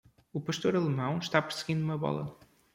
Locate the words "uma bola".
1.85-2.35